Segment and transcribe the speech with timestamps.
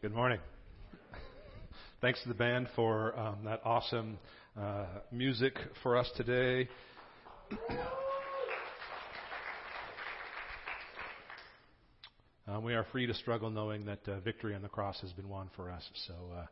[0.00, 0.38] Good morning.
[2.00, 4.16] Thanks to the band for um, that awesome
[4.56, 6.68] uh, music for us today.
[12.46, 15.28] Um, we are free to struggle knowing that uh, victory on the cross has been
[15.28, 15.82] won for us.
[16.06, 16.46] So uh,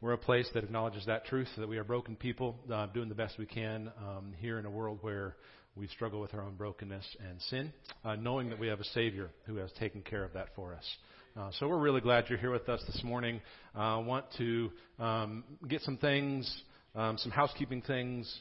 [0.00, 3.14] we're a place that acknowledges that truth, that we are broken people, uh, doing the
[3.14, 5.36] best we can um, here in a world where
[5.76, 7.74] we struggle with our own brokenness and sin,
[8.06, 10.96] uh, knowing that we have a Savior who has taken care of that for us.
[11.38, 13.42] Uh, so we're really glad you're here with us this morning.
[13.74, 16.62] I uh, want to um, get some things,
[16.94, 18.40] um, some housekeeping things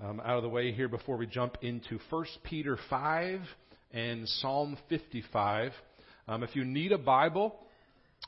[0.00, 3.40] um, out of the way here before we jump into 1 Peter 5
[3.90, 5.72] and Psalm 55.
[6.28, 7.52] Um, if you need a Bible,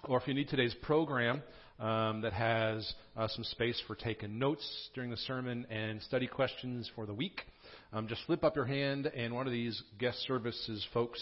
[0.02, 1.40] or if you need today's program
[1.78, 6.90] um, that has uh, some space for taking notes during the sermon and study questions
[6.96, 7.42] for the week,
[7.92, 11.20] um, just flip up your hand, and one of these guest services folks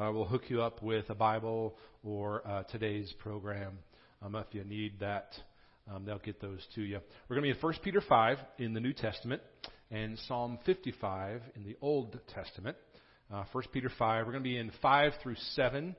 [0.00, 3.78] uh, will hook you up with a Bible or uh, today's program.
[4.22, 5.32] Um, if you need that,
[5.92, 6.98] um, they'll get those to you.
[7.28, 9.42] We're going to be in 1 Peter 5 in the New Testament
[9.90, 12.76] and Psalm 55 in the Old Testament.
[13.32, 15.94] Uh, 1 Peter 5, we're going to be in 5 through 7.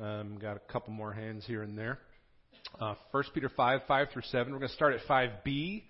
[0.00, 1.98] Um, got a couple more hands here and there.
[2.80, 4.52] Uh, 1 Peter 5, 5 through 7.
[4.52, 5.82] We're going to start at 5b,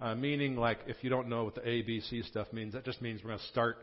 [0.00, 2.84] uh, meaning like if you don't know what the A, B, C stuff means, that
[2.84, 3.78] just means we're going to start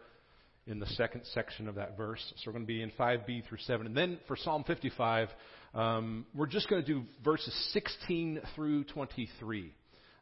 [0.65, 2.21] in the second section of that verse.
[2.37, 3.85] So we're going to be in 5b through 7.
[3.85, 5.29] And then for Psalm 55,
[5.73, 9.73] um, we're just going to do verses 16 through 23,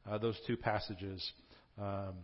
[0.09, 1.31] uh, those two passages.
[1.79, 2.15] Um,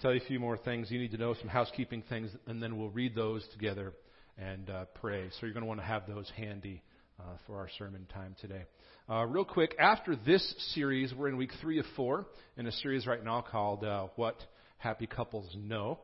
[0.00, 2.76] tell you a few more things you need to know, some housekeeping things, and then
[2.76, 3.92] we'll read those together
[4.36, 5.28] and uh, pray.
[5.30, 6.82] So you're going to want to have those handy
[7.20, 8.64] uh, for our sermon time today.
[9.08, 13.06] Uh, real quick, after this series, we're in week three of four in a series
[13.06, 14.36] right now called uh, What
[14.78, 16.00] Happy Couples Know.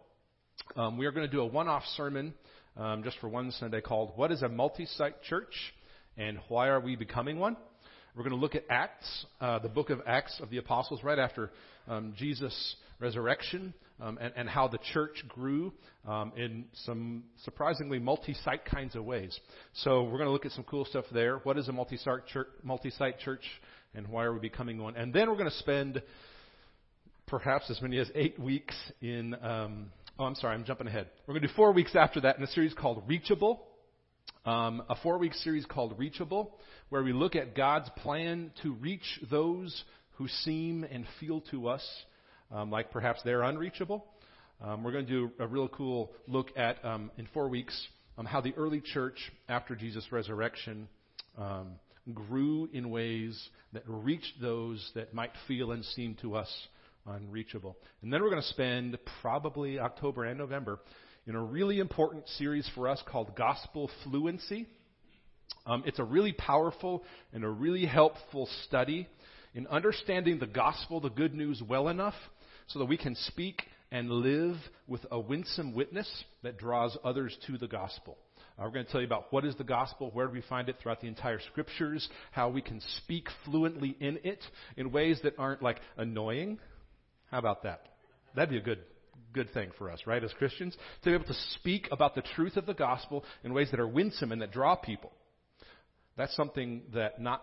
[0.76, 2.34] Um, we are going to do a one off sermon
[2.76, 5.52] um, just for one Sunday called What is a Multi Site Church
[6.16, 7.56] and Why Are We Becoming One?
[8.16, 11.18] We're going to look at Acts, uh, the book of Acts of the Apostles, right
[11.18, 11.50] after
[11.86, 15.72] um, Jesus' resurrection, um, and, and, how the church grew
[16.06, 19.38] um, in some surprisingly multi site kinds of ways.
[19.74, 21.38] So we're going to look at some cool stuff there.
[21.38, 23.44] What is a multi site church, multi-site church
[23.94, 24.96] and why are we becoming one?
[24.96, 26.02] And then we're going to spend
[27.26, 29.86] perhaps as many as eight weeks in um,
[30.20, 31.06] Oh, I'm sorry, I'm jumping ahead.
[31.28, 33.60] We're going to do four weeks after that in a series called Reachable.
[34.44, 36.58] Um, a four week series called Reachable,
[36.88, 39.84] where we look at God's plan to reach those
[40.16, 41.86] who seem and feel to us
[42.50, 44.04] um, like perhaps they're unreachable.
[44.60, 47.80] Um, we're going to do a real cool look at, um, in four weeks,
[48.16, 50.88] um, how the early church, after Jesus' resurrection,
[51.38, 51.74] um,
[52.12, 53.40] grew in ways
[53.72, 56.50] that reached those that might feel and seem to us
[57.08, 57.76] unreachable.
[58.02, 60.80] And then we're going to spend probably October and November
[61.26, 64.66] in a really important series for us called Gospel Fluency.
[65.66, 69.06] Um, it's a really powerful and a really helpful study
[69.54, 72.14] in understanding the gospel, the good news, well enough
[72.68, 76.08] so that we can speak and live with a winsome witness
[76.42, 78.18] that draws others to the gospel.
[78.58, 80.68] Uh, we're going to tell you about what is the gospel, where do we find
[80.68, 84.42] it throughout the entire scriptures, how we can speak fluently in it
[84.76, 86.58] in ways that aren't like annoying,
[87.30, 87.82] how about that?
[88.34, 88.80] That'd be a good
[89.32, 92.56] good thing for us, right, as Christians, to be able to speak about the truth
[92.56, 95.12] of the gospel in ways that are winsome and that draw people.
[96.16, 97.42] That's something that not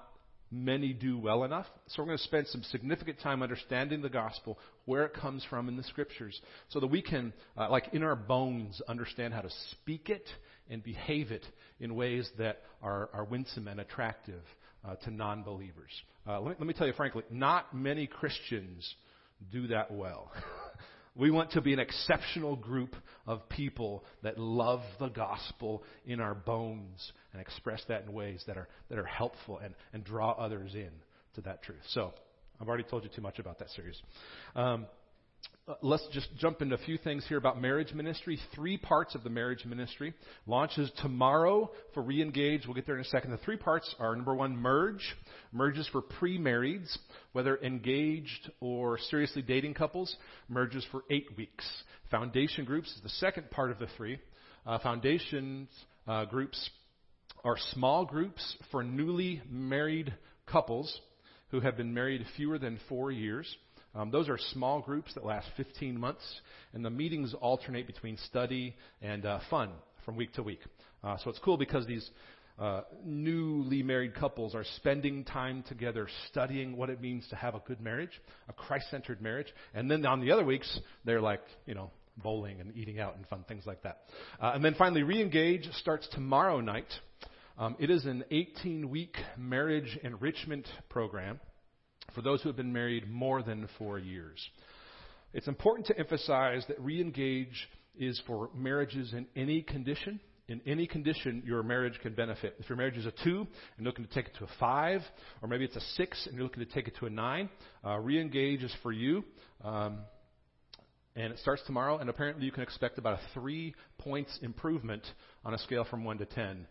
[0.51, 1.65] many do well enough.
[1.87, 5.67] So we're going to spend some significant time understanding the gospel, where it comes from
[5.67, 9.49] in the scriptures, so that we can, uh, like in our bones, understand how to
[9.71, 10.27] speak it
[10.69, 11.45] and behave it
[11.79, 14.41] in ways that are, are winsome and attractive
[14.87, 15.91] uh, to non believers.
[16.27, 18.95] Uh, let, me, let me tell you frankly, not many Christians
[19.51, 20.31] do that well.
[21.15, 22.95] we want to be an exceptional group
[23.27, 28.57] of people that love the gospel in our bones and express that in ways that
[28.57, 30.91] are, that are helpful and, and draw others in
[31.35, 31.83] to that truth.
[31.89, 32.13] So,
[32.59, 34.01] I've already told you too much about that series.
[34.55, 34.85] Um,
[35.67, 38.39] uh, let's just jump into a few things here about marriage ministry.
[38.53, 40.13] Three parts of the marriage ministry.
[40.45, 42.67] Launches tomorrow for Reengage.
[42.67, 43.31] We'll get there in a second.
[43.31, 45.01] The three parts are number one, merge.
[45.51, 46.95] Merges for pre-marrieds,
[47.31, 50.15] whether engaged or seriously dating couples.
[50.49, 51.65] Merges for eight weeks.
[52.11, 54.19] Foundation groups is the second part of the three.
[54.67, 55.67] Uh, foundations
[56.07, 56.69] uh, groups
[57.43, 60.13] are small groups for newly married
[60.45, 60.99] couples
[61.49, 63.55] who have been married fewer than four years.
[63.95, 66.23] Um, those are small groups that last 15 months,
[66.73, 69.69] and the meetings alternate between study and uh, fun
[70.03, 70.59] from week to week.
[71.03, 72.09] Uh, so it's cool because these
[72.59, 77.59] uh, newly married couples are spending time together studying what it means to have a
[77.59, 79.47] good marriage, a Christ centered marriage.
[79.73, 83.27] And then on the other weeks, they're like, you know, bowling and eating out and
[83.27, 83.99] fun things like that.
[84.41, 86.87] Uh, and then finally, Reengage starts tomorrow night.
[87.57, 91.39] Um, it is an 18 week marriage enrichment program
[92.13, 94.39] for those who have been married more than four years.
[95.33, 97.55] It's important to emphasize that Reengage
[97.97, 100.19] is for marriages in any condition.
[100.47, 102.55] In any condition, your marriage can benefit.
[102.59, 103.47] If your marriage is a two and
[103.79, 105.01] you're looking to take it to a five,
[105.41, 107.49] or maybe it's a six and you're looking to take it to a nine,
[107.83, 109.23] uh, Reengage is for you.
[109.63, 109.99] Um,
[111.15, 115.03] and it starts tomorrow, and apparently you can expect about a three points improvement
[115.45, 116.67] on a scale from one to ten.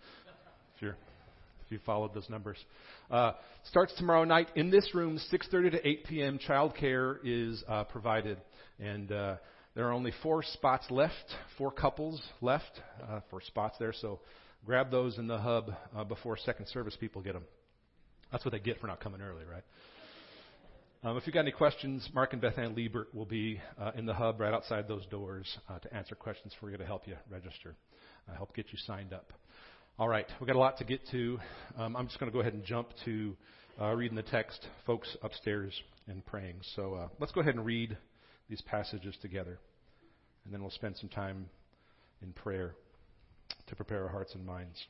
[0.76, 0.96] If you're
[1.64, 2.58] if you followed those numbers.
[3.10, 3.32] Uh,
[3.64, 6.38] starts tomorrow night in this room, 6:30 to 8 p.m.
[6.38, 8.38] Childcare is uh, provided,
[8.78, 9.36] and uh,
[9.74, 13.92] there are only four spots left, four couples left uh, for spots there.
[13.92, 14.20] So
[14.64, 17.44] grab those in the hub uh, before second service people get them.
[18.30, 19.64] That's what they get for not coming early, right?
[21.04, 24.06] Um, if you've got any questions, Mark and Beth Ann Liebert will be uh, in
[24.06, 27.14] the hub right outside those doors uh, to answer questions for you to help you
[27.30, 27.76] register,
[28.26, 29.32] uh, help get you signed up.
[29.96, 31.38] All right, we've got a lot to get to.
[31.78, 33.36] Um, I'm just going to go ahead and jump to
[33.80, 35.72] uh, reading the text, folks upstairs
[36.08, 36.56] and praying.
[36.74, 37.96] So uh, let's go ahead and read
[38.50, 39.56] these passages together,
[40.44, 41.46] and then we'll spend some time
[42.24, 42.74] in prayer
[43.68, 44.84] to prepare our hearts and minds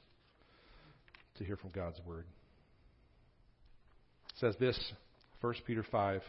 [1.37, 2.25] to hear from God's Word.
[4.31, 4.93] It says this
[5.43, 6.23] 1 Peter 5,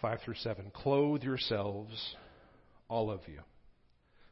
[0.00, 0.72] 5 through 7.
[0.72, 2.16] Clothe yourselves,
[2.88, 3.40] all of you,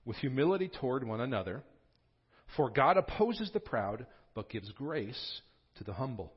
[0.06, 1.62] with humility toward one another,
[2.56, 5.40] for God opposes the proud, but gives grace
[5.76, 6.32] to the humble.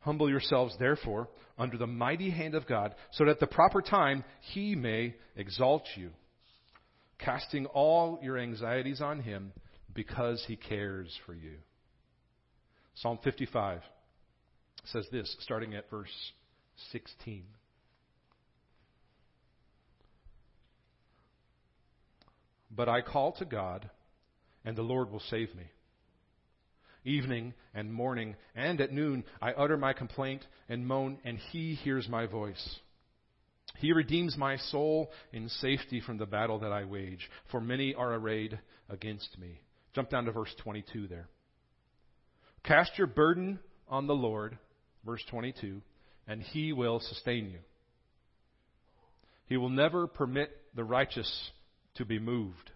[0.00, 1.28] Humble yourselves, therefore,
[1.58, 5.84] under the mighty hand of God, so that at the proper time he may exalt
[5.96, 6.10] you,
[7.18, 9.52] casting all your anxieties on him
[9.92, 11.54] because he cares for you.
[12.94, 13.80] Psalm 55
[14.84, 16.32] says this, starting at verse
[16.92, 17.44] 16.
[22.70, 23.90] But I call to God,
[24.64, 25.64] and the Lord will save me.
[27.04, 32.08] Evening and morning and at noon I utter my complaint and moan, and he hears
[32.08, 32.78] my voice.
[33.78, 38.14] He redeems my soul in safety from the battle that I wage, for many are
[38.14, 38.58] arrayed
[38.88, 39.60] against me.
[39.94, 41.28] Jump down to verse 22 there.
[42.64, 44.58] Cast your burden on the Lord,
[45.04, 45.80] verse 22,
[46.26, 47.58] and he will sustain you.
[49.46, 51.50] He will never permit the righteous
[51.94, 52.70] to be moved.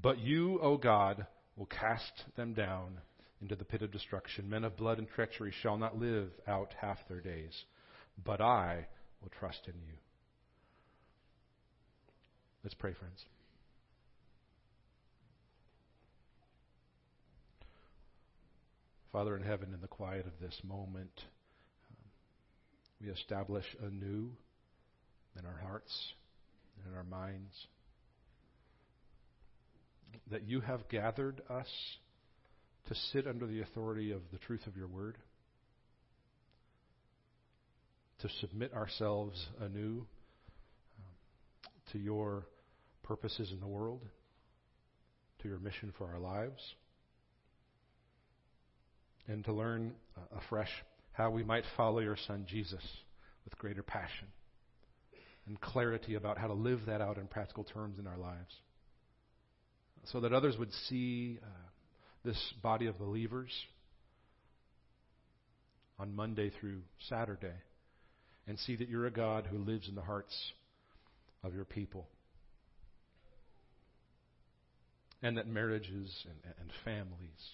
[0.00, 3.00] But you, O God, will cast them down
[3.40, 4.48] into the pit of destruction.
[4.48, 7.64] Men of blood and treachery shall not live out half their days.
[8.24, 8.86] But I
[9.20, 9.94] will trust in you.
[12.62, 13.24] Let's pray, friends.
[19.10, 21.10] Father in heaven, in the quiet of this moment,
[21.90, 22.10] um,
[23.00, 24.30] we establish anew
[25.38, 26.12] in our hearts
[26.76, 27.66] and in our minds
[30.30, 31.68] that you have gathered us
[32.88, 35.16] to sit under the authority of the truth of your word,
[38.20, 40.06] to submit ourselves anew um,
[41.92, 42.46] to your
[43.02, 44.02] purposes in the world,
[45.42, 46.60] to your mission for our lives
[49.28, 50.70] and to learn uh, afresh
[51.12, 52.82] how we might follow your Son Jesus
[53.44, 54.26] with greater passion
[55.46, 58.54] and clarity about how to live that out in practical terms in our lives.
[60.12, 61.46] So that others would see uh,
[62.24, 63.50] this body of believers
[65.98, 67.54] on Monday through Saturday
[68.46, 70.34] and see that you're a God who lives in the hearts
[71.44, 72.06] of your people.
[75.22, 77.50] And that marriages and, and families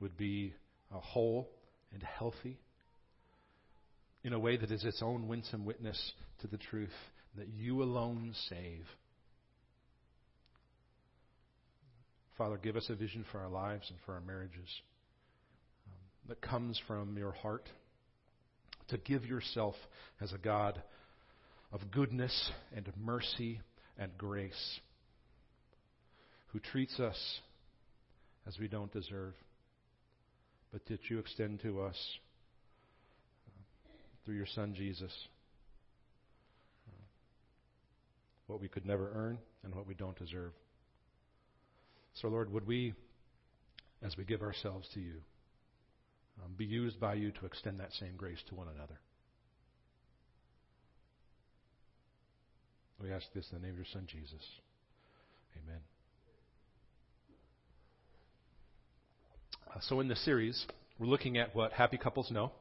[0.00, 0.52] would be
[0.90, 1.48] whole
[1.92, 2.58] and healthy
[4.24, 6.94] in a way that is its own winsome witness to the truth
[7.36, 8.84] that you alone save.
[12.38, 14.68] Father, give us a vision for our lives and for our marriages
[15.86, 17.68] um, that comes from your heart
[18.88, 19.74] to give yourself
[20.20, 20.82] as a God
[21.72, 23.60] of goodness and mercy
[23.98, 24.80] and grace
[26.48, 27.40] who treats us
[28.46, 29.32] as we don't deserve
[30.72, 31.96] but that you extend to us
[33.48, 33.62] uh,
[34.24, 35.12] through your Son Jesus
[36.88, 37.02] uh,
[38.46, 40.52] what we could never earn and what we don't deserve.
[42.20, 42.94] So, Lord, would we,
[44.02, 45.16] as we give ourselves to you,
[46.42, 48.98] um, be used by you to extend that same grace to one another?
[53.02, 54.42] We ask this in the name of your Son, Jesus.
[55.62, 55.80] Amen.
[59.68, 60.64] Uh, so, in this series,
[60.98, 62.52] we're looking at what happy couples know.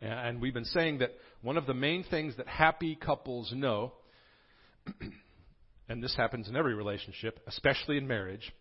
[0.00, 1.12] And we've been saying that
[1.42, 3.92] one of the main things that happy couples know,
[5.88, 8.52] and this happens in every relationship, especially in marriage,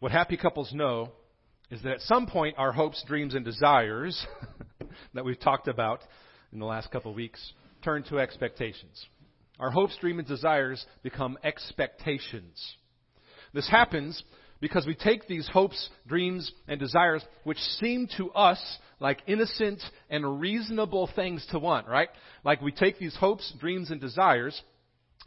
[0.00, 1.10] What happy couples know
[1.70, 4.26] is that at some point our hopes, dreams, and desires
[5.14, 6.00] that we've talked about
[6.52, 9.06] in the last couple of weeks turn to expectations.
[9.58, 12.76] Our hopes, dreams, and desires become expectations.
[13.52, 14.22] This happens
[14.60, 18.60] because we take these hopes, dreams, and desires, which seem to us
[19.00, 22.08] like innocent and reasonable things to want, right?
[22.44, 24.60] Like we take these hopes, dreams, and desires,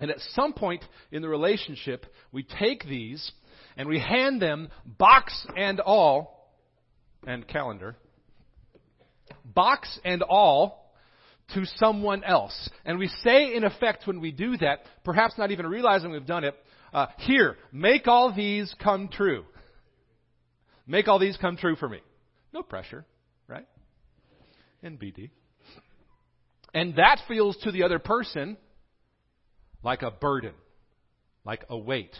[0.02, 3.32] and at some point in the relationship, we take these
[3.78, 6.52] and we hand them, box and all,
[7.26, 7.96] and calendar,
[9.46, 10.92] box and all,
[11.54, 12.70] to someone else.
[12.86, 16.46] And we say, in effect, when we do that, perhaps not even realizing we've done
[16.46, 16.56] it,
[16.94, 19.46] uh, here, make all these come true.
[20.88, 22.00] Make all these come true for me.
[22.54, 23.06] No pressure,
[23.48, 23.68] right?
[24.84, 25.30] NBD.
[26.74, 28.58] And that feels to the other person
[29.84, 30.54] like a burden,
[31.44, 32.16] like a weight,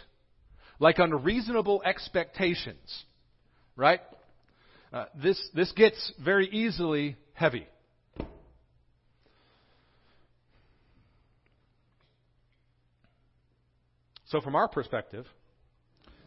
[0.78, 3.04] like unreasonable expectations,
[3.76, 4.00] right?
[4.92, 7.66] Uh, this, this gets very easily heavy.
[14.26, 15.26] So, from our perspective,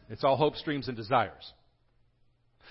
[0.09, 1.51] it's all hopes, dreams, and desires.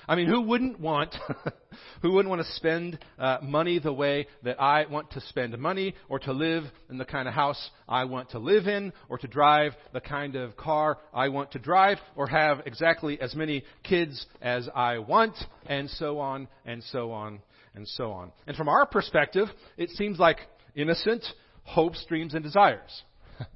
[0.07, 1.15] I mean, who wouldn't want,
[2.03, 5.95] who wouldn't want to spend uh, money the way that I want to spend money,
[6.09, 9.27] or to live in the kind of house I want to live in, or to
[9.27, 14.27] drive the kind of car I want to drive, or have exactly as many kids
[14.43, 17.41] as I want, and so on, and so on,
[17.75, 18.33] and so on.
[18.47, 20.39] And from our perspective, it seems like
[20.75, 21.25] innocent
[21.63, 23.03] hopes, dreams, and desires.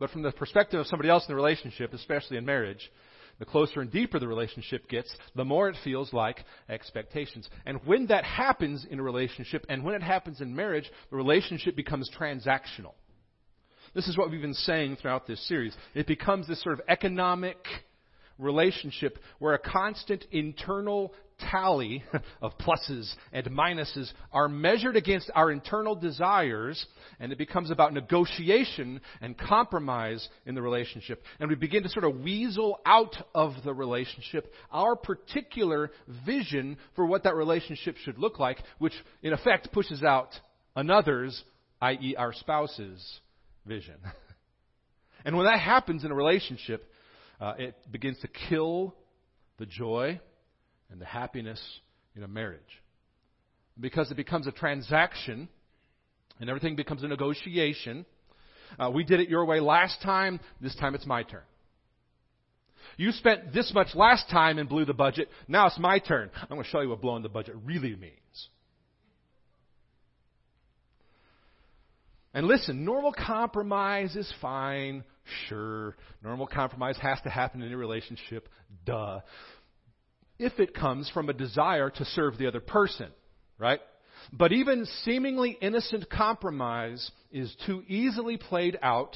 [0.00, 2.90] But from the perspective of somebody else in the relationship, especially in marriage,
[3.38, 7.48] the closer and deeper the relationship gets, the more it feels like expectations.
[7.66, 11.76] And when that happens in a relationship, and when it happens in marriage, the relationship
[11.76, 12.92] becomes transactional.
[13.94, 15.76] This is what we've been saying throughout this series.
[15.94, 17.58] It becomes this sort of economic
[18.38, 22.02] relationship where a constant internal tally
[22.42, 26.84] of pluses and minuses are measured against our internal desires,
[27.20, 31.22] and it becomes about negotiation and compromise in the relationship.
[31.40, 35.90] And we begin to sort of weasel out of the relationship our particular
[36.26, 40.30] vision for what that relationship should look like, which in effect pushes out
[40.76, 41.42] another's,
[41.80, 43.20] i.e., our spouse's
[43.66, 43.96] vision.
[45.24, 46.84] and when that happens in a relationship,
[47.40, 48.94] uh, it begins to kill
[49.58, 50.20] the joy
[50.90, 51.60] and the happiness
[52.16, 52.60] in a marriage.
[53.78, 55.48] Because it becomes a transaction
[56.40, 58.06] and everything becomes a negotiation.
[58.78, 61.42] Uh, we did it your way last time, this time it's my turn.
[62.96, 66.30] You spent this much last time and blew the budget, now it's my turn.
[66.36, 68.14] I'm going to show you what blowing the budget really means.
[72.32, 75.04] And listen, normal compromise is fine.
[75.48, 75.96] Sure.
[76.22, 78.48] Normal compromise has to happen in a relationship.
[78.84, 79.20] Duh
[80.38, 83.08] if it comes from a desire to serve the other person,
[83.58, 83.80] right?
[84.32, 89.14] But even seemingly innocent compromise is too easily played out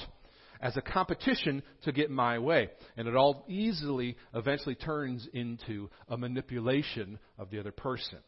[0.60, 2.70] as a competition to get my way.
[2.96, 8.18] And it all easily eventually turns into a manipulation of the other person.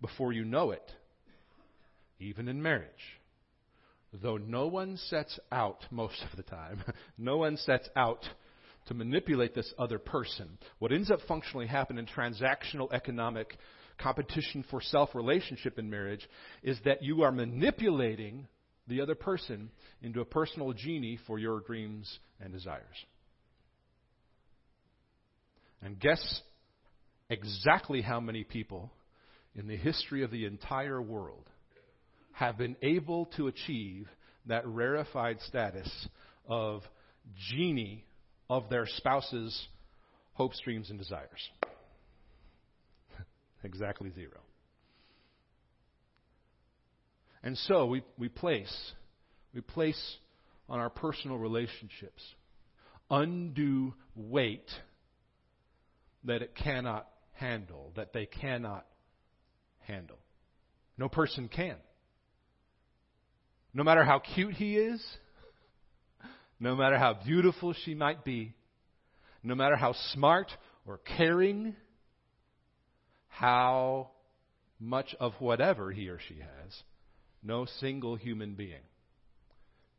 [0.00, 0.92] Before you know it,
[2.20, 3.18] even in marriage,
[4.12, 6.84] though no one sets out most of the time,
[7.18, 8.24] no one sets out
[8.88, 10.58] to manipulate this other person.
[10.78, 13.56] What ends up functionally happening in transactional economic
[13.98, 16.26] competition for self relationship in marriage
[16.62, 18.46] is that you are manipulating
[18.86, 19.70] the other person
[20.02, 22.86] into a personal genie for your dreams and desires.
[25.82, 26.40] And guess
[27.28, 28.90] exactly how many people
[29.54, 31.44] in the history of the entire world
[32.32, 34.08] have been able to achieve
[34.46, 36.08] that rarefied status
[36.48, 36.82] of
[37.50, 38.04] genie
[38.48, 39.66] of their spouse's
[40.32, 41.50] hopes, dreams, and desires.
[43.64, 44.40] exactly zero.
[47.42, 48.92] And so we, we place
[49.54, 50.16] we place
[50.68, 52.22] on our personal relationships
[53.10, 54.68] undue weight
[56.24, 58.86] that it cannot handle, that they cannot
[59.80, 60.18] handle.
[60.98, 61.76] No person can.
[63.72, 65.04] No matter how cute he is,
[66.60, 68.54] no matter how beautiful she might be,
[69.42, 70.50] no matter how smart
[70.86, 71.74] or caring,
[73.28, 74.10] how
[74.80, 76.82] much of whatever he or she has,
[77.42, 78.82] no single human being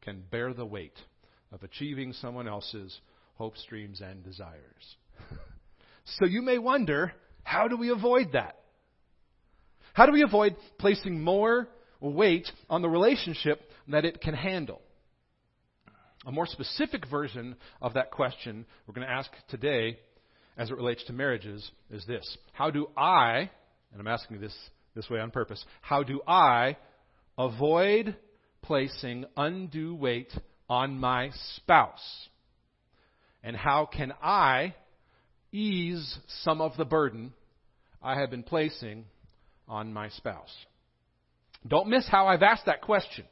[0.01, 0.97] can bear the weight
[1.51, 2.99] of achieving someone else's
[3.35, 4.97] hopes, dreams, and desires.
[6.19, 7.13] so you may wonder,
[7.43, 8.57] how do we avoid that?
[9.93, 11.67] How do we avoid placing more
[11.99, 14.81] weight on the relationship that it can handle?
[16.25, 19.97] A more specific version of that question we're going to ask today
[20.57, 23.49] as it relates to marriages is this How do I,
[23.91, 24.55] and I'm asking this
[24.95, 26.75] this way on purpose, how do I
[27.37, 28.15] avoid
[28.61, 30.31] placing undue weight
[30.69, 32.27] on my spouse?
[33.43, 34.75] And how can I
[35.53, 37.33] ease some of the burden
[38.03, 39.05] I have been placing
[39.69, 40.53] on my spouse?
[41.65, 43.25] Don't miss how I've asked that question,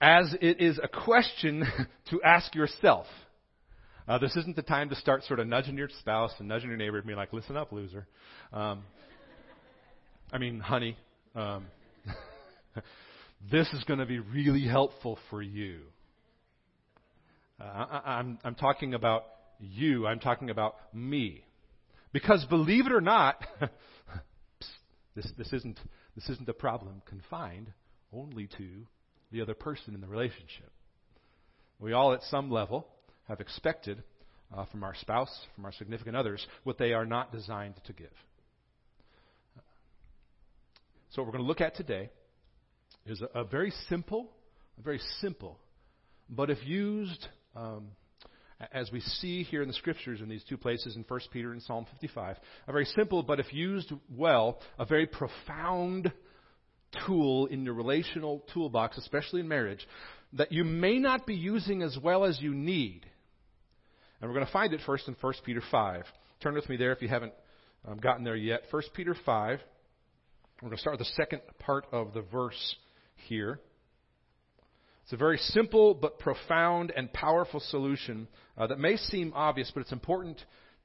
[0.00, 1.64] as it is a question
[2.10, 3.06] to ask yourself.
[4.06, 6.76] Uh, this isn't the time to start sort of nudging your spouse and nudging your
[6.76, 8.06] neighbor and be like, listen up, loser.
[8.52, 8.82] Um,
[10.30, 10.96] I mean, honey,
[11.34, 11.66] um,
[13.50, 15.80] this is going to be really helpful for you.
[17.58, 19.24] Uh, I, I'm, I'm talking about
[19.58, 20.06] you.
[20.06, 21.44] I'm talking about me.
[22.12, 23.42] Because believe it or not,
[25.16, 25.78] this, this, isn't,
[26.14, 27.72] this isn't a problem confined
[28.12, 28.86] only to
[29.34, 30.70] the other person in the relationship.
[31.78, 32.86] We all, at some level,
[33.28, 34.02] have expected
[34.56, 38.12] uh, from our spouse, from our significant others, what they are not designed to give.
[41.10, 42.10] So, what we're going to look at today
[43.06, 44.30] is a, a very simple,
[44.78, 45.58] a very simple,
[46.30, 47.26] but if used
[47.56, 47.88] um,
[48.72, 51.62] as we see here in the scriptures in these two places in 1 Peter and
[51.62, 52.36] Psalm 55,
[52.68, 56.12] a very simple, but if used well, a very profound
[57.06, 59.86] tool in your relational toolbox, especially in marriage,
[60.34, 63.06] that you may not be using as well as you need.
[64.20, 66.04] And we're going to find it first in 1 Peter 5.
[66.40, 67.32] Turn with me there if you haven't
[67.86, 68.62] um, gotten there yet.
[68.70, 69.60] 1 Peter 5.
[70.62, 72.76] We're going to start with the second part of the verse
[73.28, 73.60] here.
[75.04, 79.80] It's a very simple but profound and powerful solution uh, that may seem obvious, but
[79.80, 80.42] it's an important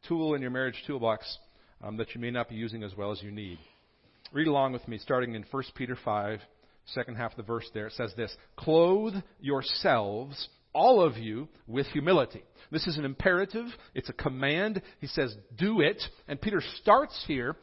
[0.08, 1.38] tool in your marriage toolbox
[1.82, 3.58] um, that you may not be using as well as you need.
[4.32, 6.40] Read along with me, starting in 1 Peter 5,
[6.86, 7.88] second half of the verse there.
[7.88, 12.44] It says this Clothe yourselves, all of you, with humility.
[12.72, 14.82] This is an imperative, it's a command.
[15.00, 16.02] He says, Do it.
[16.28, 17.56] And Peter starts here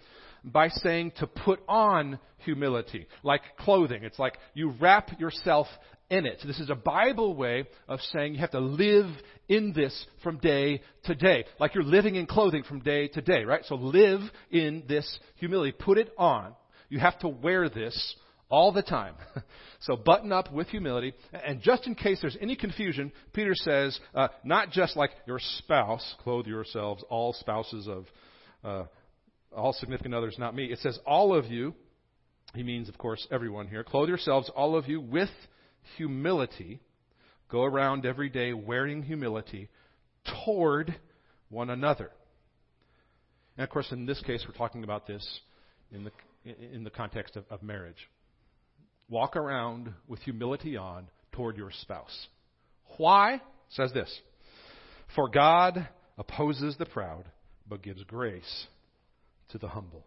[0.43, 4.03] by saying to put on humility, like clothing.
[4.03, 5.67] It's like you wrap yourself
[6.11, 6.41] in it.
[6.47, 9.07] This is a Bible way of saying you have to live
[9.49, 11.45] in this from day to day.
[11.59, 13.65] Like you're living in clothing from day to day, right?
[13.65, 15.73] So live in this humility.
[15.73, 16.55] Put it on.
[16.89, 18.15] You have to wear this
[18.49, 19.15] all the time.
[19.81, 21.13] so button up with humility.
[21.33, 26.15] And just in case there's any confusion, Peter says, uh, not just like your spouse,
[26.23, 28.07] clothe yourselves, all spouses of,
[28.65, 28.85] uh,
[29.55, 30.67] all significant others, not me.
[30.67, 31.75] It says all of you,
[32.55, 35.31] he means, of course, everyone here, clothe yourselves, all of you, with
[35.97, 36.81] humility.
[37.49, 39.69] Go around every day wearing humility
[40.45, 40.95] toward
[41.49, 42.11] one another.
[43.57, 45.41] And of course, in this case, we're talking about this
[45.93, 46.11] in the,
[46.75, 48.09] in the context of, of marriage.
[49.09, 52.27] Walk around with humility on toward your spouse.
[52.97, 53.41] Why?
[53.71, 54.21] Says this
[55.15, 57.25] For God opposes the proud,
[57.69, 58.67] but gives grace
[59.51, 60.05] to the humble.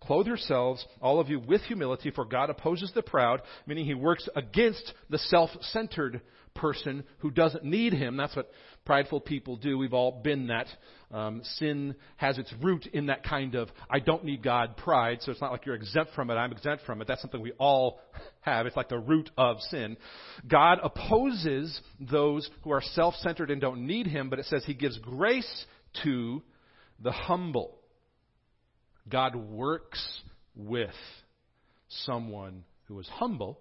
[0.00, 4.28] Clothe yourselves, all of you, with humility, for God opposes the proud, meaning he works
[4.36, 6.20] against the self centered
[6.54, 8.16] person who doesn't need him.
[8.16, 8.50] That's what
[8.84, 9.78] prideful people do.
[9.78, 10.66] We've all been that.
[11.10, 15.32] Um, sin has its root in that kind of I don't need God pride, so
[15.32, 17.08] it's not like you're exempt from it, I'm exempt from it.
[17.08, 18.00] That's something we all
[18.40, 18.66] have.
[18.66, 19.96] It's like the root of sin.
[20.46, 24.74] God opposes those who are self centered and don't need him, but it says he
[24.74, 25.66] gives grace
[26.02, 26.42] to
[27.00, 27.77] the humble.
[29.08, 30.20] God works
[30.54, 30.94] with
[31.88, 33.58] someone who is humble,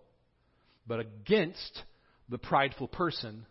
[0.87, 1.83] but against
[2.29, 3.45] the prideful person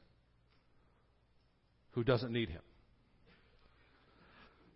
[1.93, 2.61] who doesn't need him.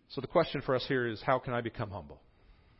[0.09, 2.19] So the question for us here is how can I become humble?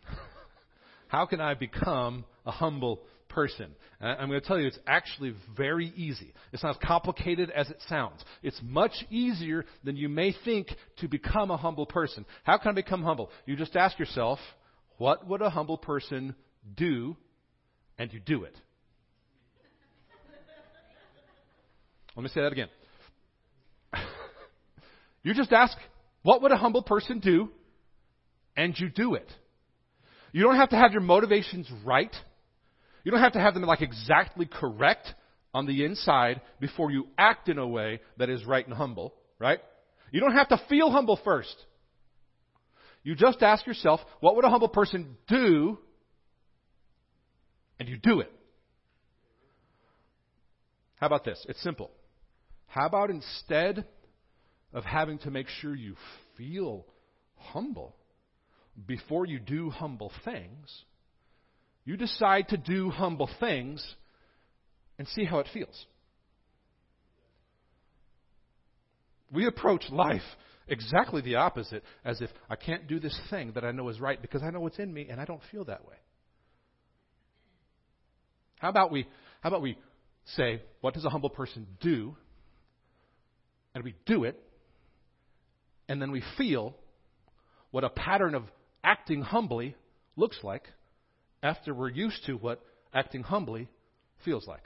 [1.08, 3.02] how can I become a humble
[3.32, 3.68] person.
[4.00, 6.34] And I'm going to tell you, it's actually very easy.
[6.52, 8.24] It's not as complicated as it sounds.
[8.44, 10.68] It's much easier than you may think
[10.98, 12.26] to become a humble person.
[12.44, 13.30] How can I become humble?
[13.46, 14.40] You just ask yourself,
[14.98, 16.36] what would a humble person
[16.76, 17.16] do?
[17.98, 18.56] And you do it.
[22.16, 22.68] Let me say that again.
[25.24, 25.78] you just ask,
[26.24, 27.50] what would a humble person do?
[28.56, 29.32] And you do it.
[30.34, 32.14] You don't have to have your motivations right.
[33.04, 35.14] You don't have to have them like exactly correct
[35.54, 39.60] on the inside before you act in a way that is right and humble, right?
[40.12, 41.56] You don't have to feel humble first.
[43.04, 45.80] You just ask yourself, what would a humble person do?
[47.80, 48.32] And you do it.
[50.96, 51.44] How about this?
[51.50, 51.90] It's simple.
[52.68, 53.86] How about instead
[54.72, 55.96] of having to make sure you
[56.38, 56.86] feel
[57.36, 57.96] humble
[58.86, 60.84] before you do humble things,
[61.86, 63.96] you decide to do humble things
[64.98, 65.86] and see how it feels.
[69.32, 70.22] We approach life
[70.68, 74.22] exactly the opposite, as if I can't do this thing that I know is right
[74.22, 75.96] because I know what's in me and I don't feel that way.
[78.60, 79.08] How about we,
[79.42, 79.78] how about we
[80.36, 82.16] say, what does a humble person do?
[83.74, 84.38] And we do it,
[85.88, 86.76] and then we feel
[87.72, 88.44] what a pattern of
[88.84, 89.76] acting humbly
[90.16, 90.68] looks like
[91.44, 92.62] after we're used to what
[92.94, 93.70] acting humbly
[94.24, 94.64] feels like.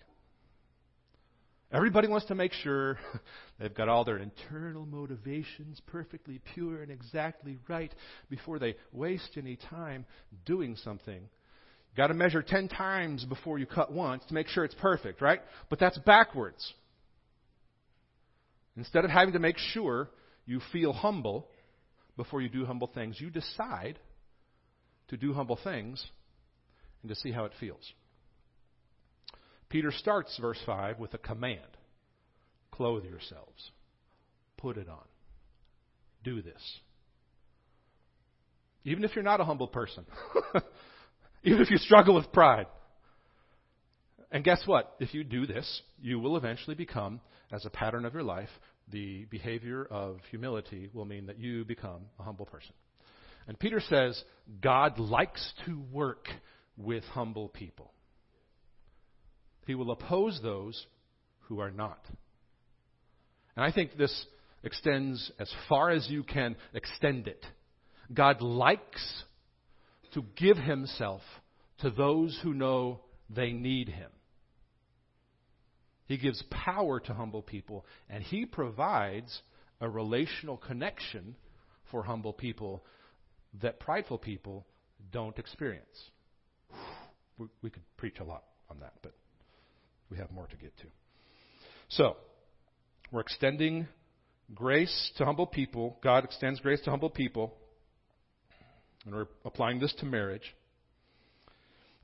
[1.71, 2.97] Everybody wants to make sure
[3.59, 7.93] they've got all their internal motivations perfectly pure and exactly right
[8.29, 10.05] before they waste any time
[10.45, 11.27] doing something.
[11.97, 15.41] Got to measure 10 times before you cut once to make sure it's perfect, right?
[15.69, 16.73] But that's backwards.
[18.77, 20.09] Instead of having to make sure
[20.45, 21.47] you feel humble
[22.17, 23.97] before you do humble things, you decide
[25.07, 26.05] to do humble things
[27.05, 27.93] and to see how it feels.
[29.69, 31.59] Peter starts verse 5 with a command
[32.71, 33.71] Clothe yourselves,
[34.57, 35.05] put it on,
[36.23, 36.61] do this.
[38.85, 40.03] Even if you're not a humble person,
[41.43, 42.65] even if you struggle with pride.
[44.31, 44.95] And guess what?
[44.99, 48.49] If you do this, you will eventually become, as a pattern of your life,
[48.91, 52.73] the behavior of humility will mean that you become a humble person.
[53.47, 54.21] And Peter says,
[54.59, 56.27] God likes to work
[56.77, 57.91] with humble people.
[59.65, 60.85] He will oppose those
[61.41, 61.99] who are not.
[63.55, 64.25] And I think this
[64.63, 67.45] extends as far as you can extend it.
[68.13, 69.23] God likes
[70.13, 71.21] to give himself
[71.79, 74.09] to those who know they need him.
[76.07, 79.41] He gives power to humble people, and he provides
[79.81, 81.35] a relational connection
[81.89, 82.83] for humble people
[83.61, 84.65] that prideful people
[85.11, 86.09] don't experience.
[87.37, 89.11] We, we could preach a lot on that, but
[90.09, 90.85] we have more to get to.
[91.89, 92.15] So,
[93.11, 93.89] we're extending
[94.53, 95.97] grace to humble people.
[96.01, 97.53] God extends grace to humble people.
[99.05, 100.55] And we're applying this to marriage.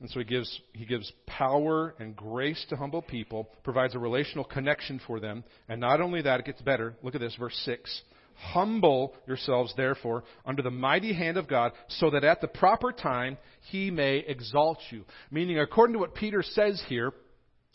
[0.00, 4.44] And so he gives, he gives power and grace to humble people, provides a relational
[4.44, 5.44] connection for them.
[5.68, 6.94] And not only that, it gets better.
[7.02, 8.02] Look at this, verse 6.
[8.36, 13.38] Humble yourselves, therefore, under the mighty hand of God, so that at the proper time
[13.70, 15.04] he may exalt you.
[15.30, 17.12] Meaning, according to what Peter says here,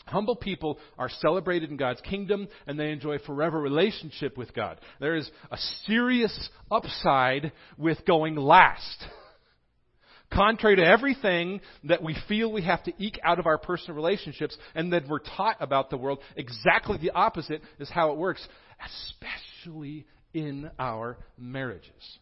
[0.08, 4.80] Humble people are celebrated in God's kingdom and they enjoy forever relationship with God.
[5.00, 9.04] There is a serious upside with going last.
[10.32, 14.56] Contrary to everything that we feel we have to eke out of our personal relationships
[14.74, 18.46] and that we're taught about the world, exactly the opposite is how it works,
[18.84, 22.18] especially in our marriages.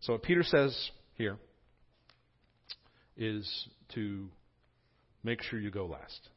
[0.00, 1.38] So, what Peter says here
[3.16, 4.28] is to
[5.22, 6.28] make sure you go last.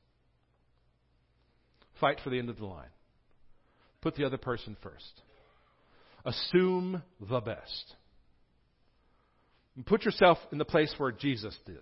[2.00, 2.90] Fight for the end of the line.
[4.02, 5.22] Put the other person first.
[6.24, 7.96] Assume the best.
[9.76, 11.80] And put yourself in the place where Jesus did.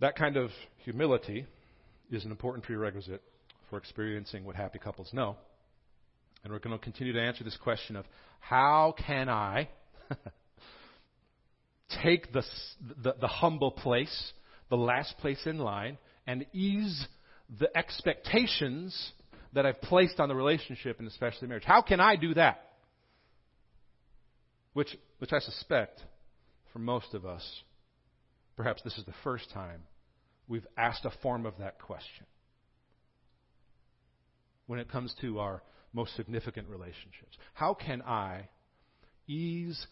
[0.00, 1.46] That kind of humility
[2.10, 3.22] is an important prerequisite
[3.74, 5.34] for experiencing what happy couples know.
[6.44, 8.04] And we're going to continue to answer this question of
[8.38, 9.68] how can I
[12.04, 12.44] take the,
[13.02, 14.32] the, the, humble place,
[14.70, 17.04] the last place in line, and ease
[17.58, 19.10] the expectations
[19.54, 21.64] that I've placed on the relationship and especially marriage.
[21.64, 22.74] How can I do that?
[24.72, 26.00] Which, which I suspect
[26.72, 27.44] for most of us,
[28.56, 29.82] perhaps this is the first time
[30.46, 32.26] we've asked a form of that question
[34.66, 37.36] when it comes to our most significant relationships.
[37.54, 38.48] How can I
[39.26, 39.86] ease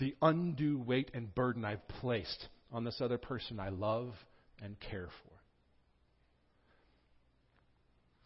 [0.00, 4.14] the undue weight and burden I've placed on this other person I love
[4.62, 5.32] and care for?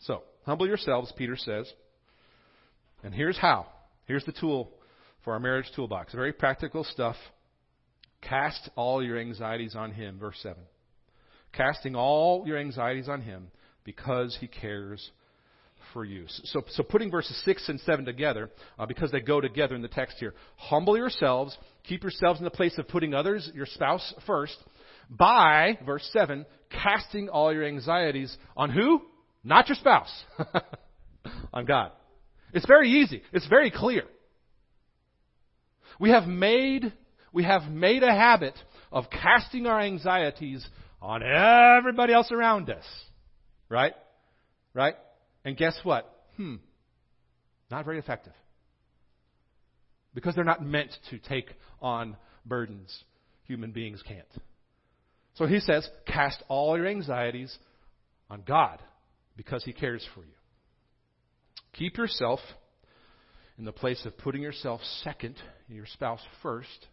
[0.01, 1.71] So, humble yourselves, Peter says.
[3.05, 3.67] And here's how.
[4.07, 4.71] Here's the tool
[5.25, 6.13] for our marriage toolbox.
[6.13, 7.17] Very practical stuff.
[8.21, 10.57] Cast all your anxieties on Him, verse 7.
[11.53, 13.49] Casting all your anxieties on Him
[13.85, 15.11] because he cares
[15.93, 16.25] for you.
[16.29, 19.89] So, so putting verses 6 and 7 together, uh, because they go together in the
[19.89, 20.35] text here.
[20.57, 24.57] Humble yourselves, keep yourselves in the place of putting others, your spouse, first,
[25.11, 29.03] by, verse 7, casting all your anxieties on who?
[29.45, 30.25] Not your spouse.
[31.53, 31.93] on God.
[32.53, 33.23] It's very easy.
[33.33, 34.05] It's very clear.
[35.99, 36.93] We have made,
[37.33, 38.55] we have made a habit
[38.91, 40.67] of casting our anxieties
[41.01, 42.85] on everybody else around us.
[43.73, 43.95] Right?
[44.75, 44.95] Right?
[45.47, 46.05] And guess what?
[46.37, 46.57] Hmm.
[47.71, 48.35] Not very effective.
[50.15, 53.05] Because they're not meant to take on burdens
[53.45, 54.29] human beings can't.
[55.37, 57.57] So he says, cast all your anxieties
[58.29, 58.83] on God
[59.39, 60.35] because he cares for you.
[61.73, 62.41] Keep yourself
[63.59, 65.37] in the place of putting yourself second
[65.69, 66.89] and your spouse first.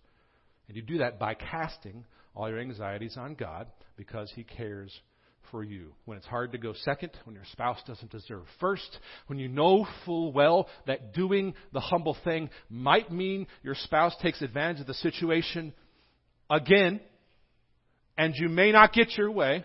[0.70, 4.98] And you do that by casting all your anxieties on God because He cares
[5.52, 5.94] for you.
[6.06, 9.88] When it's hard to go second, when your spouse doesn't deserve first, when you know
[10.06, 14.94] full well that doing the humble thing might mean your spouse takes advantage of the
[14.96, 15.74] situation
[16.50, 17.00] again,
[18.18, 19.64] and you may not get your way,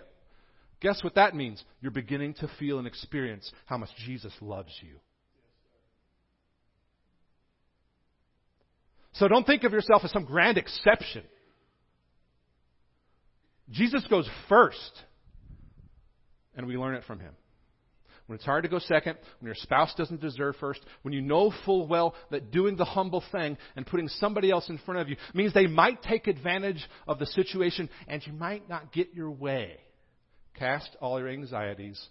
[0.80, 1.62] guess what that means?
[1.80, 4.96] You're beginning to feel and experience how much Jesus loves you.
[9.14, 11.22] So don't think of yourself as some grand exception.
[13.70, 14.92] Jesus goes first,
[16.56, 17.34] and we learn it from him.
[18.26, 21.52] When it's hard to go second, when your spouse doesn't deserve first, when you know
[21.66, 25.16] full well that doing the humble thing and putting somebody else in front of you
[25.34, 29.76] means they might take advantage of the situation and you might not get your way,
[30.58, 32.02] cast all your anxieties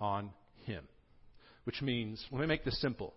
[0.00, 0.30] on
[0.64, 0.84] Him.
[1.64, 3.12] Which means, let me make this simple.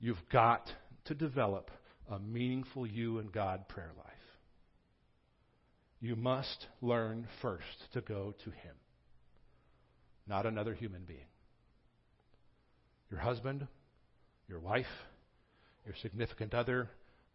[0.00, 0.66] You've got
[1.06, 1.70] to develop
[2.10, 4.06] a meaningful you and God prayer life.
[6.00, 8.74] You must learn first to go to Him,
[10.26, 11.26] not another human being.
[13.10, 13.66] Your husband,
[14.48, 14.86] your wife,
[15.84, 16.88] your significant other,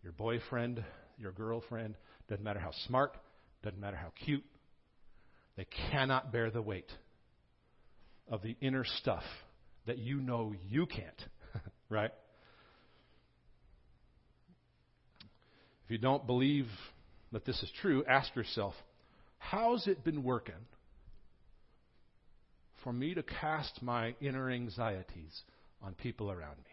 [0.03, 0.83] your boyfriend,
[1.17, 1.95] your girlfriend,
[2.27, 3.15] doesn't matter how smart,
[3.63, 4.43] doesn't matter how cute,
[5.57, 6.89] they cannot bear the weight
[8.29, 9.23] of the inner stuff
[9.85, 11.25] that you know you can't,
[11.89, 12.11] right?
[15.85, 16.67] If you don't believe
[17.31, 18.73] that this is true, ask yourself,
[19.37, 20.55] how's it been working
[22.83, 25.41] for me to cast my inner anxieties
[25.81, 26.71] on people around me?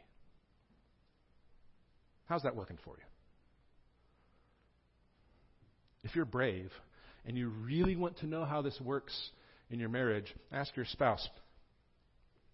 [2.26, 3.04] How's that working for you?
[6.02, 6.70] If you're brave
[7.24, 9.30] and you really want to know how this works
[9.70, 11.28] in your marriage, ask your spouse,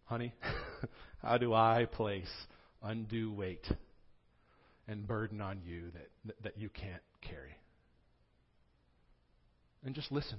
[0.05, 0.33] honey,
[1.23, 2.31] how do I place
[2.83, 3.67] undue weight
[4.89, 7.57] and burden on you that, that you can't carry?
[9.85, 10.39] and just listen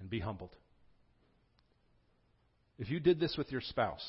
[0.00, 0.54] and be humbled.
[2.78, 4.04] If you did this with your spouse,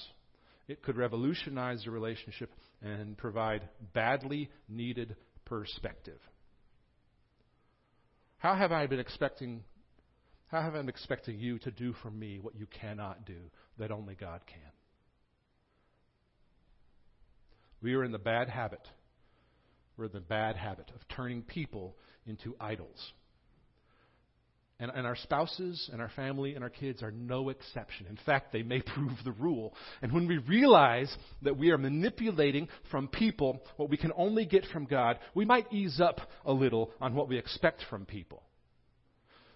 [0.67, 2.51] it could revolutionize the relationship
[2.81, 6.19] and provide badly needed perspective.
[8.37, 9.63] How have I been expecting
[10.47, 13.37] how have I been expecting you to do for me what you cannot do
[13.77, 14.71] that only God can?
[17.83, 18.81] We are in the bad habit.
[19.95, 23.13] We're in the bad habit of turning people into idols.
[24.81, 28.05] And, and, our spouses and our family and our kids are no exception.
[28.09, 29.73] In fact, they may prove the rule.
[30.01, 34.65] And when we realize that we are manipulating from people what we can only get
[34.71, 38.41] from God, we might ease up a little on what we expect from people.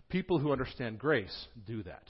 [0.09, 2.03] People who understand grace do that.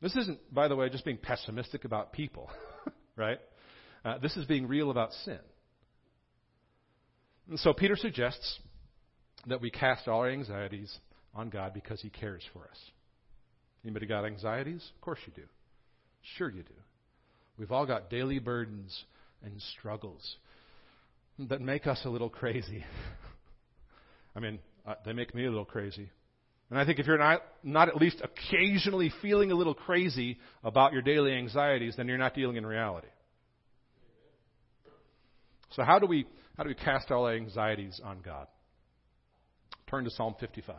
[0.00, 2.50] This isn't, by the way, just being pessimistic about people,
[3.16, 3.38] right?
[4.04, 5.38] Uh, this is being real about sin.
[7.48, 8.58] And so Peter suggests
[9.46, 10.94] that we cast all our anxieties
[11.34, 12.78] on God because He cares for us.
[13.84, 14.88] Anybody got anxieties?
[14.94, 15.48] Of course you do.
[16.36, 16.74] Sure you do.
[17.58, 19.04] We've all got daily burdens
[19.42, 20.36] and struggles
[21.38, 22.84] that make us a little crazy.
[24.36, 26.10] I mean, uh, they make me a little crazy.
[26.70, 30.92] And I think if you're not, not at least occasionally feeling a little crazy about
[30.92, 33.08] your daily anxieties, then you're not dealing in reality.
[35.72, 36.26] So how do we
[36.56, 38.46] how do we cast all our anxieties on God?
[39.92, 40.74] Turn to Psalm 55.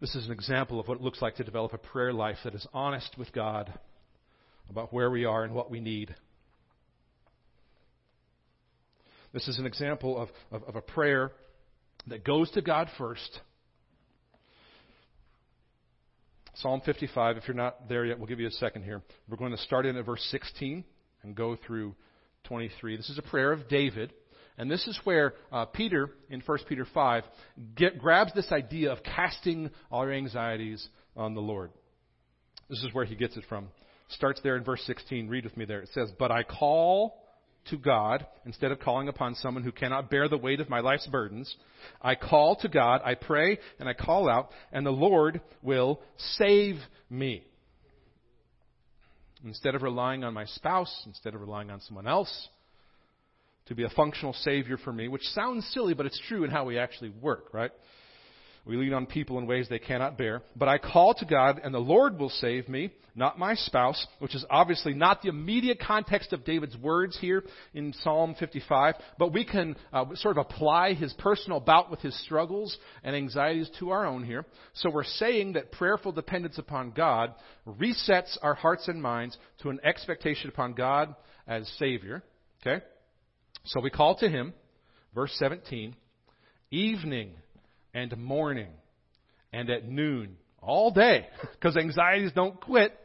[0.00, 2.52] This is an example of what it looks like to develop a prayer life that
[2.52, 3.72] is honest with God
[4.68, 6.12] about where we are and what we need.
[9.32, 11.30] This is an example of, of, of a prayer
[12.08, 13.40] that goes to God first.
[16.56, 19.00] Psalm 55, if you're not there yet, we'll give you a second here.
[19.28, 20.82] We're going to start in at verse 16
[21.22, 21.94] and go through
[22.48, 22.96] 23.
[22.96, 24.12] This is a prayer of David.
[24.58, 27.22] And this is where uh, Peter, in 1 Peter 5,
[27.76, 31.70] get, grabs this idea of casting all your anxieties on the Lord.
[32.68, 33.68] This is where he gets it from.
[34.08, 35.28] Starts there in verse 16.
[35.28, 35.80] Read with me there.
[35.80, 37.22] It says, But I call
[37.70, 41.06] to God instead of calling upon someone who cannot bear the weight of my life's
[41.06, 41.54] burdens.
[42.02, 46.76] I call to God, I pray, and I call out, and the Lord will save
[47.08, 47.44] me.
[49.44, 52.48] Instead of relying on my spouse, instead of relying on someone else,
[53.68, 56.64] to be a functional Savior for me, which sounds silly, but it's true in how
[56.64, 57.70] we actually work, right?
[58.68, 60.42] We lean on people in ways they cannot bear.
[60.54, 64.34] But I call to God, and the Lord will save me, not my spouse, which
[64.34, 68.96] is obviously not the immediate context of David's words here in Psalm 55.
[69.18, 73.70] But we can uh, sort of apply his personal bout with his struggles and anxieties
[73.78, 74.44] to our own here.
[74.74, 77.34] So we're saying that prayerful dependence upon God
[77.66, 81.14] resets our hearts and minds to an expectation upon God
[81.46, 82.22] as Savior.
[82.60, 82.84] Okay?
[83.64, 84.54] So we call to Him,
[85.14, 85.94] verse 17,
[86.70, 87.32] evening
[87.94, 88.68] and morning
[89.52, 92.98] and at noon, all day, because anxieties don't quit.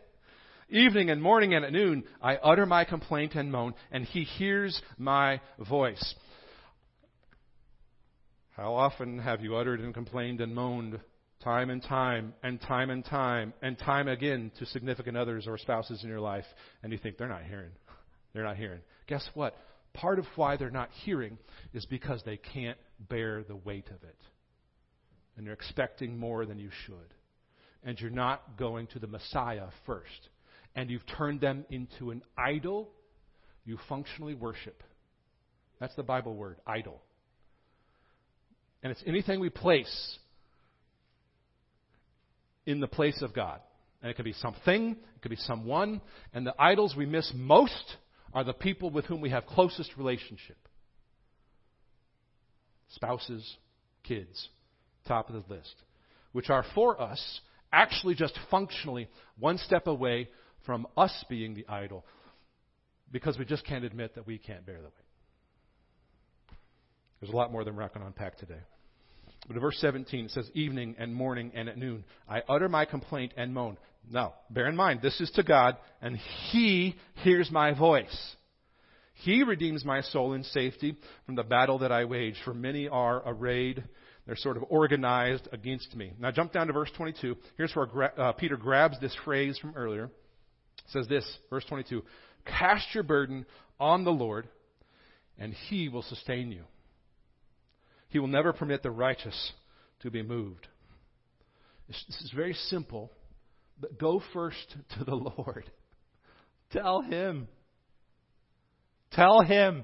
[0.69, 4.81] Evening and morning and at noon, I utter my complaint and moan, and he hears
[4.97, 5.39] my
[5.69, 6.15] voice.
[8.51, 10.99] How often have you uttered and complained and moaned
[11.43, 16.03] time and time and time and time and time again to significant others or spouses
[16.03, 16.45] in your life,
[16.81, 17.71] and you think they're not hearing?
[18.33, 18.79] They're not hearing.
[19.07, 19.55] Guess what?
[19.93, 21.38] Part of why they're not hearing
[21.73, 24.17] is because they can't bear the weight of it
[25.36, 27.13] and you're expecting more than you should,
[27.84, 30.29] and you're not going to the Messiah first,
[30.75, 32.89] and you've turned them into an idol
[33.65, 34.84] you functionally worship.
[35.79, 37.01] That's the Bible word, idol.
[38.84, 40.17] And it's anything we place
[42.65, 43.62] in the place of God.
[44.01, 46.01] And it could be something, it could be someone,
[46.34, 47.95] and the idols we miss most
[48.33, 50.57] are the people with whom we have closest relationship.
[52.89, 53.57] Spouses,
[54.03, 54.49] kids,
[55.07, 55.75] top of the list,
[56.31, 57.41] which are for us
[57.71, 59.07] actually just functionally
[59.39, 60.29] one step away
[60.65, 62.05] from us being the idol
[63.11, 64.93] because we just can't admit that we can't bear the weight.
[67.19, 68.59] There's a lot more than we're not going to unpack today.
[69.47, 72.85] But in verse 17, it says, Evening and morning and at noon, I utter my
[72.85, 73.77] complaint and moan.
[74.11, 76.17] Now, bear in mind, this is to God, and
[76.51, 78.35] He hears my voice.
[79.15, 83.21] He redeems my soul in safety from the battle that I wage, for many are
[83.25, 83.83] arrayed
[84.25, 86.13] they're sort of organized against me.
[86.17, 87.35] Now jump down to verse 22.
[87.57, 90.05] Here's where uh, Peter grabs this phrase from earlier.
[90.05, 90.11] It
[90.89, 92.03] says this, verse 22
[92.45, 93.45] Cast your burden
[93.79, 94.47] on the Lord,
[95.37, 96.63] and he will sustain you.
[98.09, 99.51] He will never permit the righteous
[100.01, 100.67] to be moved.
[101.87, 103.11] This is very simple,
[103.83, 105.69] but go first to the Lord.
[106.71, 107.49] Tell him.
[109.11, 109.83] Tell him.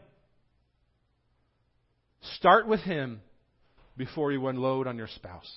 [2.38, 3.20] Start with him
[3.98, 5.52] before you unload on your spouse.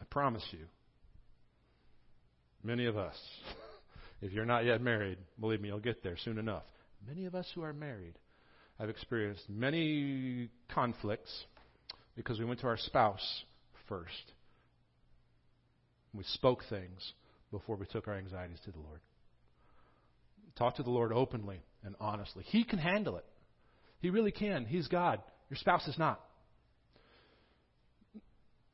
[0.00, 0.64] I promise you,
[2.64, 3.16] many of us,
[4.22, 6.64] if you're not yet married, believe me, you'll get there soon enough.
[7.06, 8.14] Many of us who are married
[8.80, 11.44] have experienced many conflicts
[12.16, 13.44] because we went to our spouse
[13.86, 14.32] first.
[16.14, 17.12] We spoke things
[17.50, 19.00] before we took our anxieties to the Lord.
[20.56, 22.44] Talk to the Lord openly and honestly.
[22.46, 23.24] He can handle it.
[24.00, 24.66] He really can.
[24.66, 25.20] He's God.
[25.48, 26.20] Your spouse is not.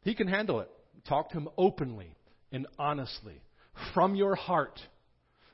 [0.02, 0.70] He can handle it.
[1.06, 2.16] Talk to him openly
[2.50, 3.40] and honestly
[3.94, 4.80] from your heart.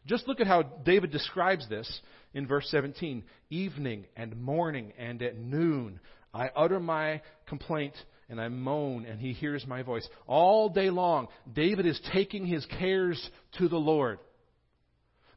[0.06, 2.00] Just look at how David describes this
[2.34, 3.24] in verse 17.
[3.50, 6.00] Evening and morning and at noon,
[6.32, 7.94] I utter my complaint
[8.28, 10.08] and I moan, and he hears my voice.
[10.26, 14.18] All day long, David is taking his cares to the Lord.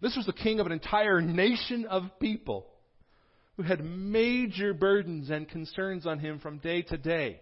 [0.02, 2.68] This was the king of an entire nation of people
[3.58, 7.42] who had major burdens and concerns on him from day to day.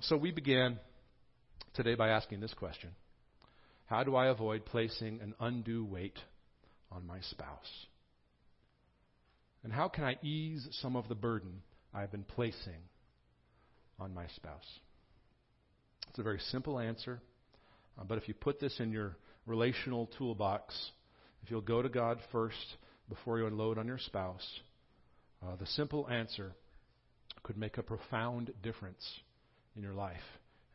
[0.00, 0.78] So we began
[1.74, 2.90] today by asking this question
[3.86, 6.18] How do I avoid placing an undue weight
[6.90, 7.86] on my spouse?
[9.62, 11.62] And how can I ease some of the burden
[11.94, 12.80] I've been placing
[14.00, 14.80] on my spouse?
[16.08, 17.20] It's a very simple answer,
[17.98, 20.74] uh, but if you put this in your relational toolbox,
[21.42, 22.76] if you'll go to God first
[23.08, 24.60] before you unload on your spouse,
[25.42, 26.52] uh, the simple answer
[27.42, 29.04] could make a profound difference
[29.76, 30.16] in your life,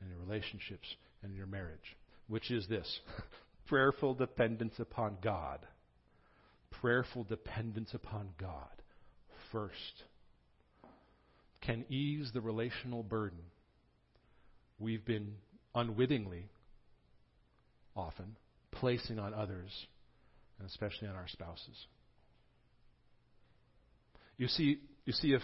[0.02, 0.88] in your relationships,
[1.22, 3.00] and in your marriage, which is this
[3.68, 5.60] prayerful dependence upon God.
[6.82, 8.68] Prayerful dependence upon God
[9.52, 10.04] first
[11.70, 13.38] can ease the relational burden
[14.80, 15.36] we've been
[15.76, 16.50] unwittingly,
[17.96, 18.36] often,
[18.72, 19.70] placing on others
[20.58, 21.86] and especially on our spouses.
[24.38, 25.44] You see, you see if,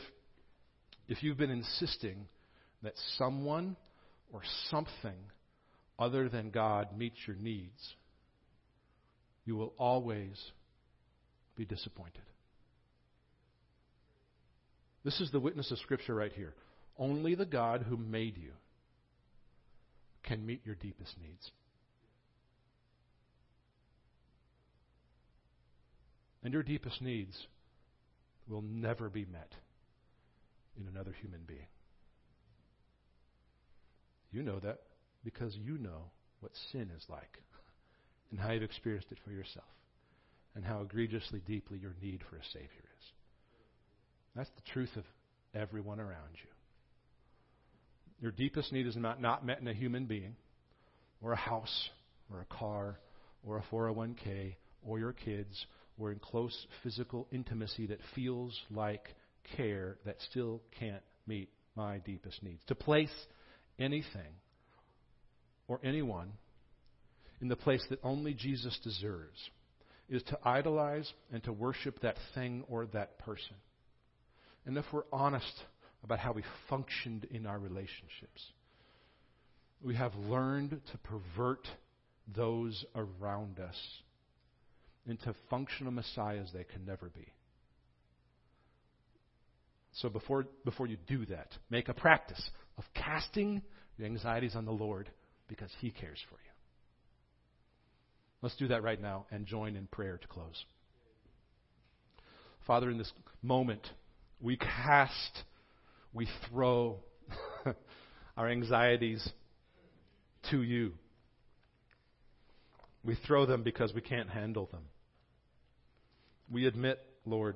[1.08, 2.26] if you've been insisting
[2.82, 3.76] that someone
[4.34, 5.20] or something
[6.00, 7.94] other than God meets your needs,
[9.46, 10.42] you will always
[11.56, 12.24] be disappointed.
[15.06, 16.54] This is the witness of Scripture right here.
[16.98, 18.52] Only the God who made you
[20.24, 21.52] can meet your deepest needs.
[26.46, 27.48] and your deepest needs
[28.48, 29.52] will never be met
[30.80, 31.66] in another human being.
[34.32, 34.82] You know that
[35.24, 37.40] because you know what sin is like
[38.32, 39.66] and how you've experienced it for yourself
[40.54, 42.68] and how egregiously deeply your need for a Savior
[43.00, 43.06] is.
[44.36, 45.04] That's the truth of
[45.54, 46.50] everyone around you.
[48.22, 50.36] Your deepest need is not, not met in a human being
[51.22, 51.90] or a house
[52.32, 53.00] or a car
[53.46, 54.56] or a 401k
[54.86, 55.66] or your kids
[55.98, 59.16] or in close physical intimacy that feels like
[59.56, 62.62] care that still can't meet my deepest needs.
[62.68, 63.14] To place
[63.80, 64.34] anything
[65.68, 66.32] or anyone
[67.42, 69.50] in the place that only Jesus deserves
[70.10, 73.56] is to idolize and to worship that thing or that person.
[74.66, 75.54] And if we're honest
[76.04, 78.52] about how we functioned in our relationships,
[79.82, 81.68] we have learned to pervert
[82.34, 83.78] those around us
[85.08, 87.28] into functional messiahs they can never be.
[89.94, 93.62] So before, before you do that, make a practice of casting
[93.98, 95.10] your anxieties on the Lord
[95.48, 96.52] because He cares for you.
[98.42, 100.66] Let's do that right now and join in prayer to close.
[102.68, 103.12] Father, in this
[103.42, 103.88] moment,
[104.42, 105.44] we cast,
[106.14, 106.98] we throw
[108.38, 109.28] our anxieties
[110.52, 110.94] to you.
[113.04, 114.84] We throw them because we can't handle them.
[116.52, 117.56] We admit, Lord,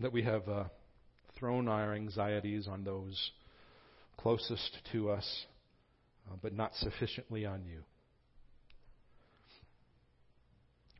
[0.00, 0.64] that we have uh,
[1.38, 3.30] thrown our anxieties on those
[4.16, 5.46] closest to us,
[6.30, 7.82] uh, but not sufficiently on you.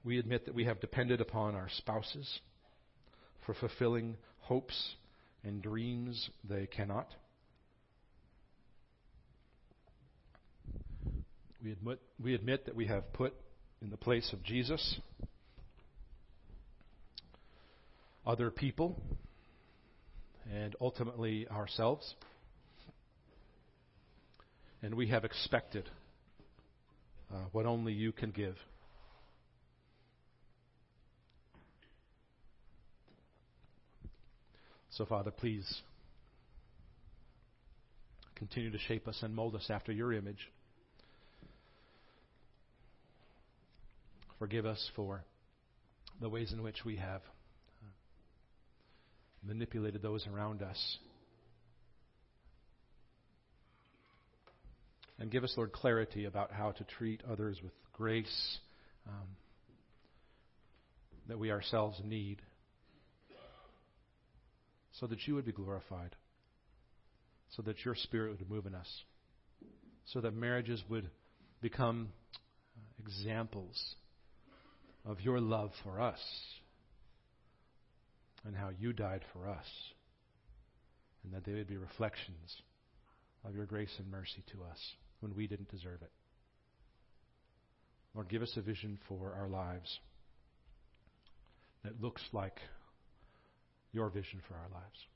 [0.06, 2.38] We admit that we have depended upon our spouses
[3.44, 4.94] for fulfilling hopes
[5.42, 7.08] and dreams they cannot.
[11.60, 13.34] We admit, we admit that we have put
[13.82, 15.00] in the place of Jesus
[18.24, 19.02] other people
[20.54, 22.14] and ultimately ourselves.
[24.82, 25.90] And we have expected
[27.34, 28.54] uh, what only you can give.
[34.96, 35.82] So, Father, please
[38.34, 40.50] continue to shape us and mold us after your image.
[44.38, 45.22] Forgive us for
[46.22, 47.20] the ways in which we have
[49.46, 50.96] manipulated those around us.
[55.18, 58.58] And give us, Lord, clarity about how to treat others with grace
[59.06, 59.28] um,
[61.28, 62.40] that we ourselves need
[65.00, 66.16] so that you would be glorified,
[67.50, 68.88] so that your spirit would move in us,
[70.06, 71.08] so that marriages would
[71.60, 72.08] become
[72.98, 73.94] examples
[75.04, 76.20] of your love for us
[78.44, 79.66] and how you died for us,
[81.24, 82.62] and that they would be reflections
[83.44, 84.78] of your grace and mercy to us
[85.20, 86.10] when we didn't deserve it.
[88.14, 89.98] Lord, give us a vision for our lives
[91.84, 92.58] that looks like
[93.96, 95.06] your vision for our lives.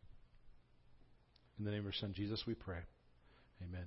[1.59, 2.81] In the name of your Son, Jesus, we pray.
[3.63, 3.85] Amen.